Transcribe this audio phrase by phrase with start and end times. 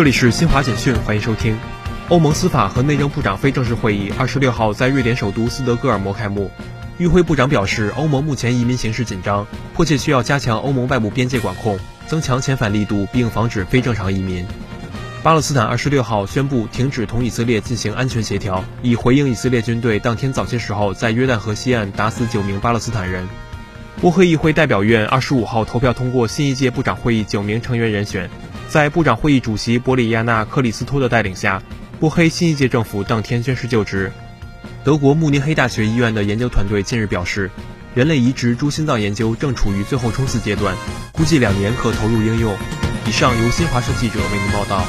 [0.00, 1.54] 这里是新华简讯，欢迎收听。
[2.08, 6.50] 欧盟司法和内政部长非正式会议二十六号在瑞典首都斯德哥尔摩开幕。
[6.96, 14.46] 与会部长表示，欧盟目前移民形势紧张，迫切需要加强欧盟外部边界管控，增强遣返力度，并防止非正常移民。
[15.22, 23.28] 巴勒斯坦二十六号宣布停止同以色列进行安全协调，以回应以色列军队当天早些时候在约旦河西岸打死九名巴勒斯坦人。
[24.00, 28.30] 波黑议会代表院二十五号投票通过新一届部长会议九名成员人选，
[28.70, 31.60] 在部长会议主席博里亚纳·克里斯托的带领下，
[31.98, 34.12] 波黑新一届政府当天宣誓就职。
[34.84, 37.50] 德国慕尼黑大学医院的研究团队近日表示，
[37.96, 40.72] 人类移植猪心脏研究正处于最后冲刺阶段，
[41.10, 42.56] 估计两年可投入应用。
[43.08, 44.86] 以上由新华社记者为您报道。